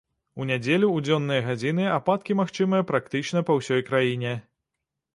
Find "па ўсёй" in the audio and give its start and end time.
3.51-3.89